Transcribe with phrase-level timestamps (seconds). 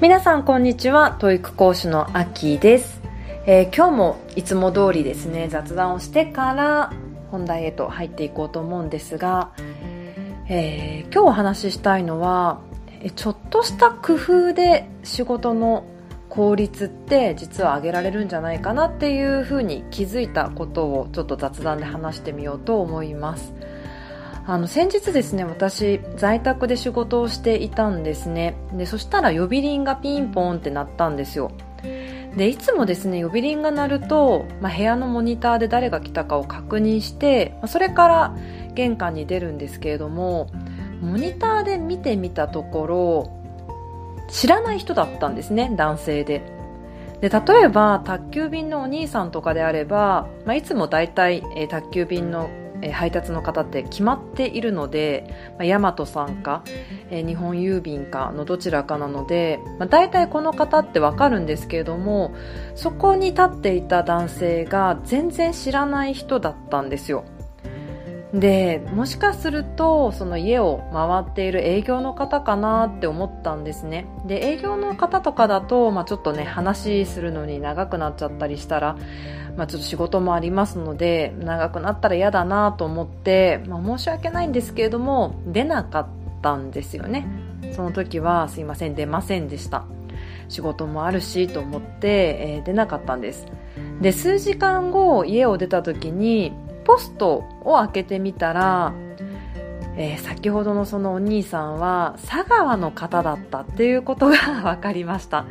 [0.00, 1.14] 皆さんこんにちは。
[1.18, 3.02] TOEIC 講師のアキです、
[3.44, 6.90] えー今日もいつも通りですね雑談をしてから
[7.30, 9.52] 本題へと入っていこうと思うんですが、
[10.48, 12.62] えー今日お話ししたいのは
[13.14, 15.84] ちょっとした工夫で仕事の
[16.30, 23.52] 効率って実は上げられるんじゃないかなっていうふうに気づいたことをちょっと雑談で話してみようと思います。
[24.50, 28.56] あの先日ですね私在宅で仕事をしていたんですね。
[28.72, 31.52] でそしたら呼び鈴がピンポンって鳴ったんですよ。
[32.36, 38.36] でいつもですね呼び鈴が鳴ると、まあ、部屋のモニターで誰が来たかを確認して、まあそれから
[38.74, 40.50] 玄関に出るんですけれども
[41.00, 46.42] モニターで見てみたところ知らない人だったんですね男性で。
[47.20, 52.50] で例えば宅急便のお兄さんとかであれば、まあ、いつも大体、えー宅急便の
[52.82, 56.62] え配達の方って決まっているので、まあ、ヤマトさんか、
[57.10, 62.34] え日本郵便かのどちらかなので、まあ、大体この方ってわかるんですけれども
[62.74, 67.24] そこに立っていた男性が全然知らない人だったんですよ。
[68.32, 74.06] でもしかするとその家を回っている営業の方かなって思ったんですね。
[74.24, 78.96] で営業の方とかだと、まあ、ちょっとね話するのに長くなっちゃったりしたら、
[79.60, 86.06] まあ、ちょっと仕事もありますので長くなったら嫌だなと思って、まあ、申し訳ないんですけれども出なかっ
[86.40, 87.26] たんですよね。
[87.76, 89.84] その時はすいません出ませんでした。
[90.48, 93.46] 仕事もあるしと思って、えー出なかったんです。
[94.00, 98.94] で数時間後家を出た時にポストを開けてみたら、
[99.98, 105.44] えー先ほどのそのお兄さんは佐川の方だったっていうことが 分かりました、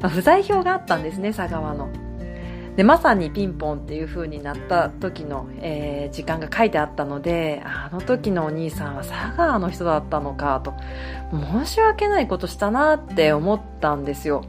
[0.00, 1.88] まあ不在票があったんですね佐川の。
[2.76, 10.74] でまさにピンポンっていう風になった時の、えー時間が書いてあったのであの時のお兄さんは佐川の人だったのかと
[11.62, 14.44] 申し訳ないことしたなって思ったんですよ。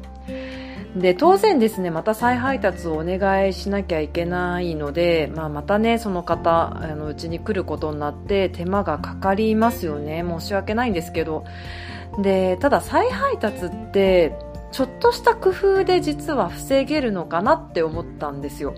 [0.95, 10.26] で当然ですねまた再配達をお願いしなきゃいけないので、まあ、またねその方あのうちに来ることになって手間がかかりますよね。
[10.27, 11.45] 申し訳ないんですけど。
[12.21, 14.36] でただ再配達って
[14.71, 18.73] ちょっとした工夫で実は防げるのかなって思ったんですよ。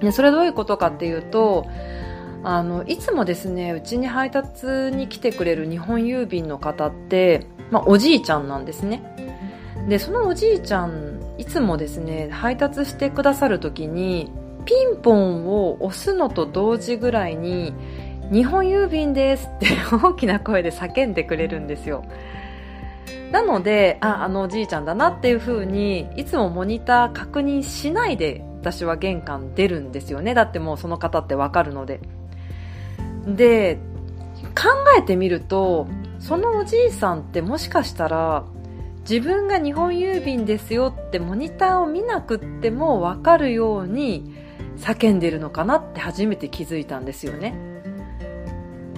[0.00, 1.66] でそれどういうことかっていうと
[2.44, 9.02] あのいつもですねうちに配達に来てくれる日本郵便の方って、まあ、おじいちゃんなんですね。
[9.88, 14.30] でそのおじいちゃんいつもですね配達してくださる時に
[14.64, 17.74] ピンポンを押すのと同時ぐらいに
[18.30, 22.04] 「日本郵便です」って大きな声で叫んでくれるんですよ。
[23.32, 30.34] なのでああのおじいちゃんだなっていう風にいつもモニター確認しないで私は玄関出るんですよね。
[30.34, 32.00] だってもうその方ってわかるので。
[33.26, 33.78] で
[34.56, 35.86] 考えてみると
[36.18, 38.44] そのおじいさんってもしかしたら
[39.08, 44.34] 自分が日本郵便ですよってモニターを見なくっても分かるように
[44.76, 47.71] 叫んでるのかなって初めて気づいたんですよね。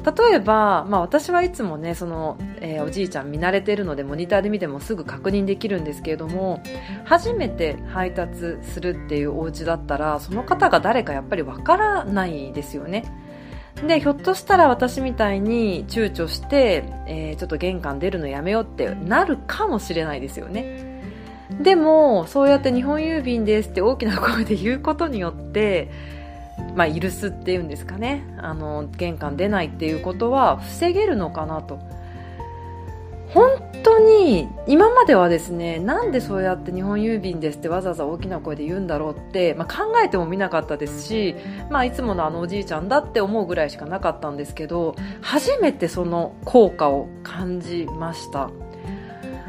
[0.05, 6.63] 例えば、まあ、私はいつもねその、えーおじいちゃん見慣れてるのでモニターで見てもすぐ確認できるんですけれども
[7.05, 13.05] 初めて配達するっていうお家だったらその方が誰かやっぱり分からないですよね。
[13.87, 20.95] でひょっとしたら私みたいに躊躇して、えーちょっと玄関出るのやめようってなるかもしれないですよね。
[21.61, 25.91] でもそうやって日本郵便ですって大きな声で言うことによって
[26.75, 28.25] まあ許すっていうんですかね。
[28.39, 31.79] あの玄関出ないっていうことは防げるのかなと。
[33.35, 33.51] 本
[33.83, 41.35] 当に今まではですねなんでそうやって日本郵便ですってわざわざ大きな声で言うんだろうって、まあ、考えてもみなかったですし、
[41.69, 48.51] まあ、いつものあのおじいちゃんだって思うぐらいしかなかったんですけど初めてその効果を感じました。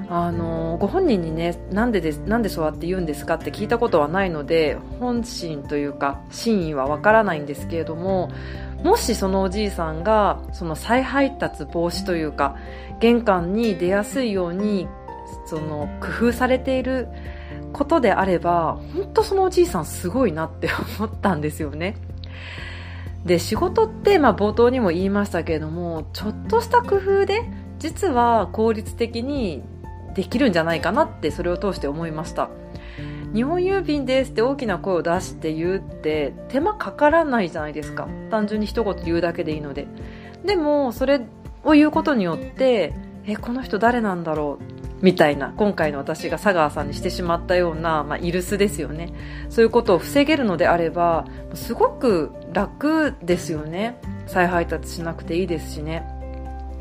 [0.07, 8.29] あのご本人にねなんでですなんでそうやって言うんですかって聞いたことはないので本心というか真意はわからないんですけれども
[8.83, 12.55] もしそのおじいさんがその再配達防止というか
[12.99, 14.87] 玄関に出やすいように
[15.47, 17.07] その工夫されている
[17.73, 20.69] ことであれば本当そのおじいさんすごいなって
[20.99, 21.95] 思ったんですよね。
[23.25, 27.41] で仕事って、まあ、冒頭にも言いましたけれどもちょっとした工夫で
[27.79, 29.63] 実は効率的に
[30.15, 32.49] できるんじゃないかなってそれを通して思いました。
[33.33, 38.07] 日本郵便ですって大きな声を出して言うって手間かからないじゃないですか。
[38.31, 39.87] 単純に一言言うだけでいいので。
[40.45, 41.21] でもそれ
[41.63, 42.93] を言うことによって
[43.25, 44.75] えこの人誰なんだろう？
[45.01, 49.13] みたいな今回の私が佐川さんにしてしまったような、まあ、イルスですよね。
[49.49, 53.99] そういうことを防げるのであればすごく楽ですよね。
[54.27, 56.07] 再配達しなくていいですしね。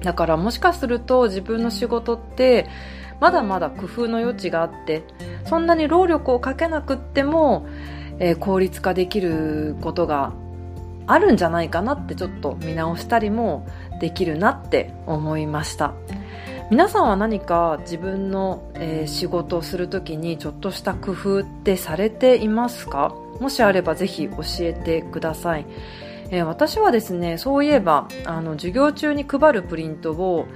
[0.02, 2.69] だからもしかすると自分の仕事って、
[3.25, 5.03] まだまだ工夫の余地があって
[5.47, 7.67] そんなに労力をかけなくっても、
[8.19, 10.35] えー、効率化できることが
[11.06, 13.67] あるんじゃないかなってちょっと見直したりも
[13.99, 15.94] できるなって思いました。
[16.71, 23.15] 皆さんは何か自分の、えー、仕事をするときにちょっとした工夫ってされていますか？
[23.41, 25.65] もしあればぜひ教えてください、
[26.31, 30.47] えー、私はですねそういえばあの授業中に配るプリントを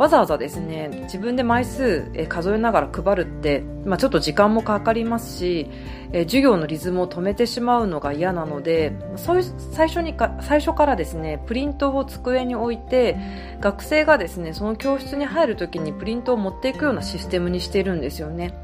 [0.00, 5.70] わざわざですね自分で枚数数えながら配るって、まあ、ちょっと時間もかかりますし、
[6.10, 13.18] 授業のリズムを止めてしまうのが嫌なのでそういう最初にか最初からですねプリントを机に置いて
[13.60, 18.54] 学生がですねその教室に入るときにプリントを持っていくようなシステムにしてるんですよね。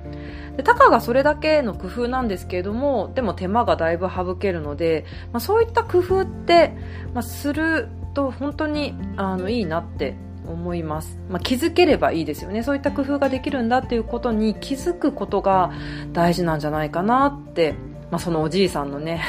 [0.57, 6.73] でたかがそれだけの工夫なんですけれどもでも手間がだいぶ省けるので、まあ、そういった工夫って、
[7.13, 10.17] まあ、すると本当にあのいいなって
[10.49, 12.63] 思います、まあ、気づければいいですよね。
[12.63, 15.73] そういった工夫ができるんだっていうことに気づくことが
[16.13, 17.75] 大事なんじゃないかなって、
[18.11, 19.23] まあ、そのおじいさんのね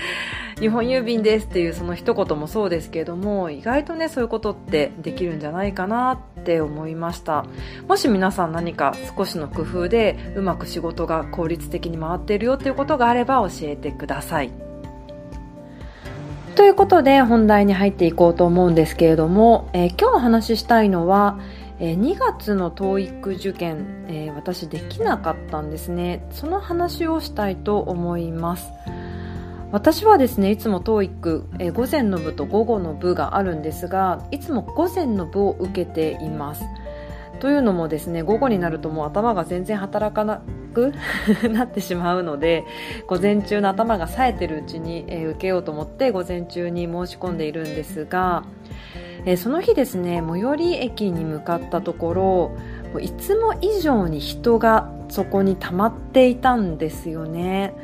[0.58, 7.44] 日本郵便ですっていうその一言もそうですけれども意外とねそういうことってできるんじゃないかなって思いました。
[7.88, 14.65] もし皆さん何か少しの工夫でうまく仕事が効率的に回っているよっていうことがあれば教えてください。
[16.56, 21.38] ということで本題に入っていこうと思うんですけれども、えー、今日お話ししたいのは、
[21.78, 26.26] えー、2月の TOEIC 受験、えー、私できなかったんですね。
[26.30, 28.70] その話をしたいと思います。
[29.70, 36.64] 私はですねいつも TOEIC、えー、午前の部と午後の部があるんですがいつも午前の部を受けています。
[37.40, 40.42] というのもですね午後になるともう頭が全然働かな
[40.74, 40.92] く
[41.50, 42.64] なってしまうので
[43.06, 48.44] 午前中の頭が冴えてるうちに、えー、受けようと思って午前中に申し込んでいるんですが、
[49.24, 52.50] えー、その日ですね最寄り駅に向かったところ
[53.00, 57.74] いつも以上に人がそこに溜まっていたんですよね。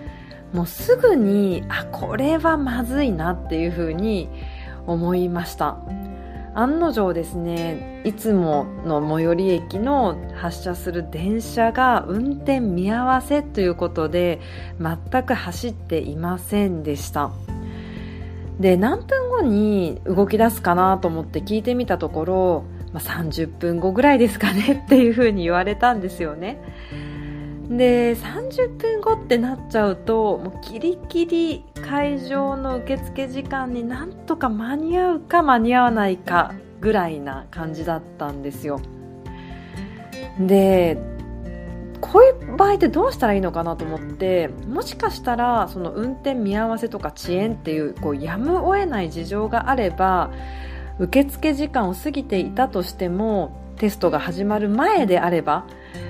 [0.52, 4.28] もうすぐにあこれはまずいなっていうふうに
[4.86, 5.78] 思いました。
[6.54, 14.40] 案の定ですねいつもの最寄り駅の発車する電車が運転見合わせということで
[14.80, 17.30] 全く走っていませんでした。
[18.60, 26.58] で何分後に動き出すかなと思って聞いてみたところ、まあ、30分後ぐらいですかねっていうふうに言われたんですよね。
[27.76, 38.80] で30分後ってなっちゃうともうキリキリ会場の受付時間になんとか間に合うか間に合わないかぐらいな感じだったんですよ。
[40.38, 40.98] で
[42.00, 50.30] こういう場合ってどうしたらいいのかなと思ってもしかしたらその運転見合わせとか遅延っていうこうやむを得ない事情があれば
[50.98, 55.66] 受付時間を過ぎていたとしてもテストが始まる前であれば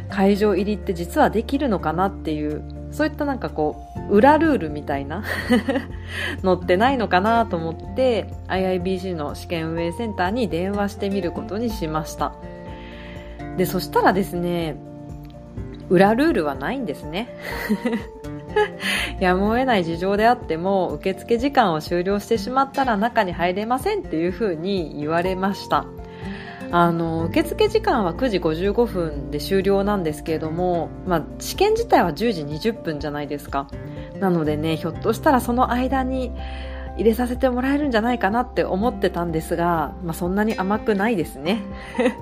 [0.08, 2.62] 会場入りって実はできるのかなっていう
[2.92, 5.24] そういったなんかこう裏ルールみたいな
[6.44, 12.32] のってないのかなと思って IIBC の試験運営センターに電話してみることにしました。
[13.56, 14.76] でそしたらですね
[15.88, 17.28] 裏ルールはないんですね。
[19.20, 25.86] やむを得ない事情であっても受付時間を終了してしまったら中に入れませんっていうふうに言われました。
[26.72, 33.69] あの受付時間は9時55分で終了なんですけれども、まあ、試験自体は10時20分じゃないですか。
[34.19, 36.32] なのでねひょっとしたらその間に
[36.96, 41.60] 入れさせてもらえるんじゃないかなって思ってたんですが、まあ、そんなに甘くないですね。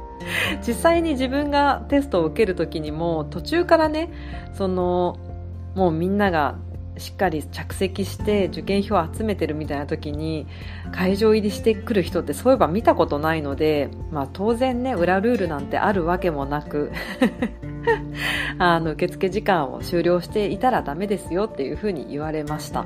[0.66, 4.10] 実際に自分がテストを受ける時にも途中からね
[4.52, 5.16] その
[5.76, 6.56] もうみんなが
[7.00, 10.46] しっかり着席して受験票を集めてるみたいな時に
[10.92, 16.92] 会場入りしてくる人ってそういえば見たことないので、まあ、当然ね裏ルールなんてあるわけもなく
[18.58, 22.84] あの受付時間を終了していたらダメですよっていうふうに言われました。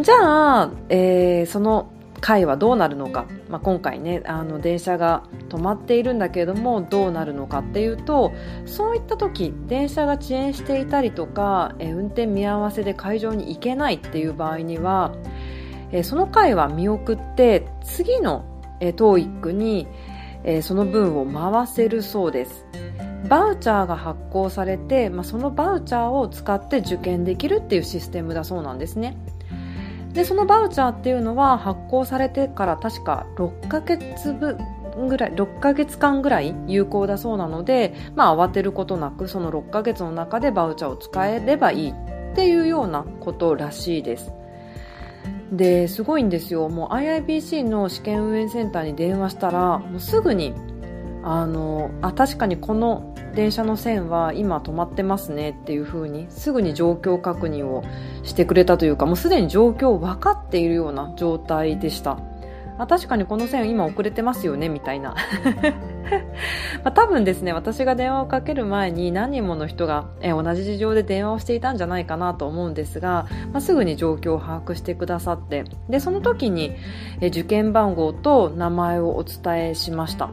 [0.00, 8.32] じゃあ、えー、その回はどうなるのか、まあ、今回ねあの電車が止まっているんだけれどもどうなるのかっていうと
[8.66, 15.14] そういった時電車が遅延していたりとか、え運転見合わせで会場に行けないっていう場合には、
[15.92, 18.44] えその回は見送って次の、
[18.80, 19.86] え TOEIC に、
[20.44, 22.66] えその分を回せるそうです。
[23.28, 29.16] バウチャーが発行されて、まあ、そのバウチャーを使って受験できるっていうシステムだそうなんですね。
[30.18, 34.58] でそのバウチャーっていうのは発行されてから確か6ヶ月分
[35.06, 41.94] ぐらい6ヶ月間ぐらい有効だそうなので、まあ、慌てることなくその6ヶ月の中でバウチャーを使えればいいっ
[42.34, 44.32] ていうようなことらしいです。
[45.52, 46.68] ですごいんですよ。
[46.68, 50.52] もう IIBC の試験運営センターに電話したらもうすぐに
[51.22, 57.84] あのあ確かにこの電車の線は今止まってますねっていう風にすぐに状況確認を
[58.24, 62.18] してくれたというかもうすでに状況を分かっているような状態でした。
[62.78, 65.14] あ確かにこの線今遅れてますよねみたいな。
[66.82, 76.74] まあ、多分ですね私が電話をかける前に何人もの人が、え同じ事情で電話をしていたんじゃないかなと思うんですが、まあ、すぐに状況を把握してくださってでその時に、
[77.20, 80.30] え受験番号と名前をお伝えしました。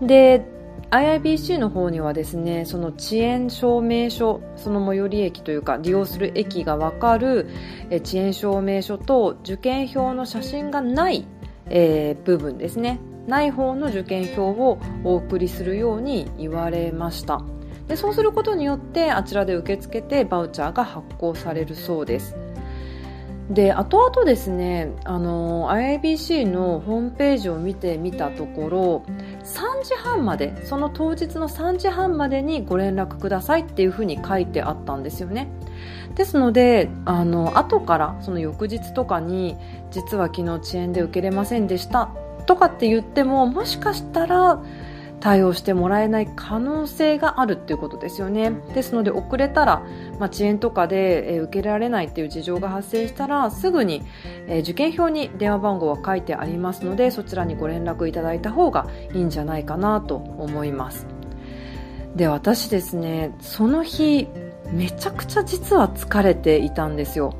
[0.00, 0.55] で
[0.90, 7.48] IIBC の方にはですねその遅延証明書その最寄り駅というか利用する駅が分かる
[7.90, 11.26] 遅延証明書と受験票の写真がない、
[11.66, 13.00] えー、部分ですね。
[13.26, 17.42] ない方の受験票をお送りするように言われました。
[17.88, 22.36] でそうすることによってあちらで受け付けてバウチャーが発行されるそうです。
[23.50, 29.02] で後々ですねあの IIBC のホームページを見てみたところ
[29.86, 35.48] 時半までその当日の3時半までにご連絡くださいっていうふうに書いてあったんですよね。
[36.16, 39.56] ですのであの後からその翌日とかに
[39.90, 42.10] 実は昨日遅延で受けれませんでした
[42.46, 44.60] とかって言ってももしかしたら
[45.20, 48.52] 対応してもらえない可能性があるっていうことですよね。
[48.74, 49.82] ですので遅れたら、
[50.18, 54.02] まあ、遅延とかで、え受けられないっていう事情が発生したらすぐに、
[54.46, 61.06] え受験票に電話番号は書いてありますのでそちらにご連絡いただいた方がいいんじゃないかなと思います。
[62.14, 64.26] で私ですねその日
[64.70, 67.34] めちゃくちゃ実は疲れていたんですよ。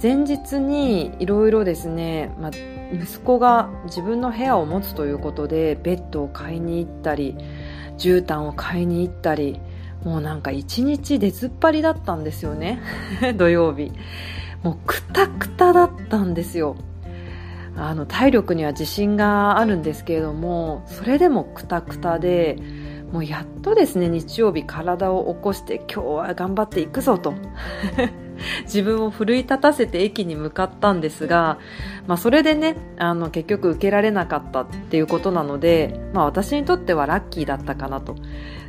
[0.00, 2.50] 前日にいろいろですね、まあ
[2.92, 7.36] 息子が自分の部屋を持つということでベッドを買いに行ったり
[7.98, 9.60] 絨毯を買いに行ったり
[10.04, 12.80] もうなんか一日出ずっぱりだったんですよね
[13.36, 13.92] 土曜日。
[14.62, 16.76] もうくたくただったんですよ。
[17.76, 22.58] あの体力には自信があるんですけれどもそれでもくたくたで
[23.12, 27.34] もうやっとですね日曜日体を起こして今日は頑張っていくぞと。
[28.64, 31.58] 自分を奮い立たせて駅に向かったんですが、
[32.06, 38.16] まあ、それでねあの結局受けられなかったっていうことなので、まあ、私にとってはラッキーだったかなと。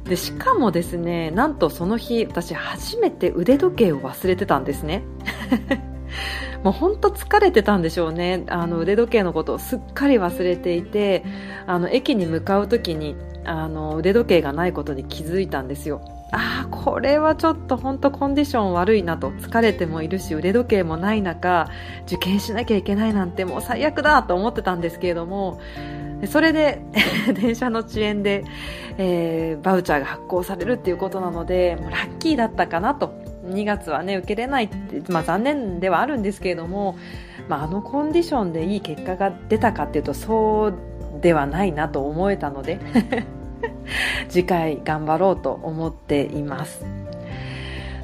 [0.05, 5.03] でしかもですねなんとその日私初めて腕時計を忘れてたんですね。
[6.63, 8.43] もう本当疲れてたんでしょうね。
[8.47, 11.23] あの腕時計のことをすっかり忘れていて
[11.67, 16.01] あの駅に向かう時にあの腕時計がないことに気づいたんですよ。
[16.31, 21.69] ああこれはちょっと本当コンディション悪いなと疲れてもいるし腕時計もない中
[22.05, 25.59] 受験しなきゃいけないなんてもう最悪だと思ってたんですけれども
[26.27, 26.81] それで
[27.33, 28.43] 電車の遅延で、
[28.97, 33.29] えー、バウチャーが発行されるっていうことなのでもうラッキーだったかなと。
[33.49, 36.99] 2月はね受けれないって、まあ、残念ではあるんですけれども、
[37.47, 40.73] まあ、あのコンディションでいい結果が出たかっていうとそう
[41.19, 42.79] ではないなと思えたので。
[44.29, 46.85] 次回頑張ろうと思っています。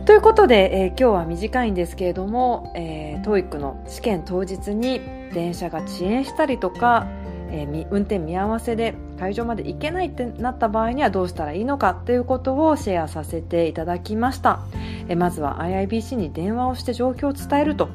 [0.05, 5.01] ということで、えー、今日は短いんですけれども、えー、TOEIC の試験当日に
[5.33, 7.07] 電車が遅延したりとか、
[7.49, 14.59] えー、運転見合わせで会場まで行けないってなった場合にはどうしたらいいのかということをシェアさせていただきました。
[15.07, 17.89] えー、まずは IIBC に電話をして状況を伝えると、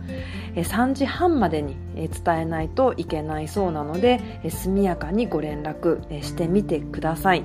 [0.55, 7.45] 3時半までに伝えないといけないそうなので、速やかにご連絡してみてください。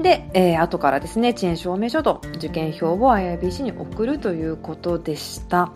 [0.00, 5.72] で、えー、後からですね、遅延証明書と受験票を IIBC に送るということでした。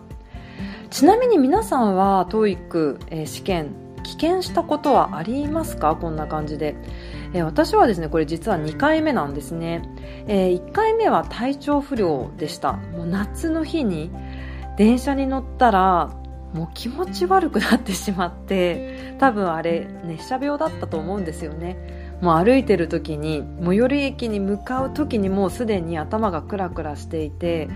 [0.89, 5.95] ちなみに皆さんは TOEIC、えー、試験棄権したことはありますか？
[5.95, 6.75] こんな感じで、
[7.33, 9.83] え、私はですねこれ実は2回目なんですね、
[10.27, 14.11] えー、1回目は体調不良でしたもう夏の日に
[14.81, 16.07] 電車に乗ったら
[16.53, 22.17] もう気持ち悪くなってしまって多分あれ熱射病だったと思うんですよね。
[22.19, 27.69] もう歩いてる時に最寄り駅に向かう時にもうすでに頭がクラクラしていて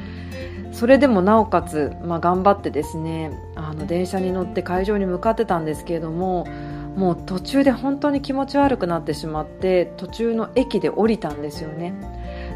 [0.71, 6.47] それでもなおかつ、まあ、頑張ってですねあの電車に乗って会場に向かってたんですけれども
[6.95, 11.93] もう途中で本当に気持ち悪くなってしまって途中の駅で降りたんですよね。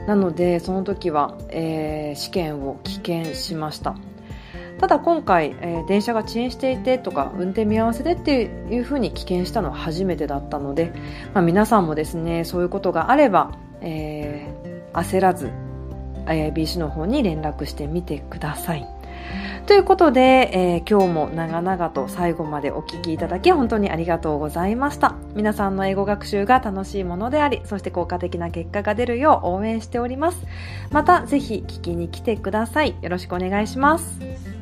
[0.07, 3.95] なのでその時は、えー、試験を棄権しました
[4.79, 10.93] ただ今回、えー、電車が遅延していてとか運転見合わせでっていうふうに棄権したのは初めてだったので、
[11.33, 15.51] まあ、皆さんもですねそういうことがあれば、えー、焦らず
[16.25, 18.87] IIBC の方に連絡してみてください。
[19.69, 25.15] ということで、えー、今日も長々と最後までお聞きいただき本当にありがとうございました。
[25.35, 30.43] 皆さんの英語学習が楽しいものであり、そして効果的な結果が出るよう応援しております。
[30.89, 32.95] また、ぜひ聞きに来てください。
[32.99, 34.58] よろしくお願いします。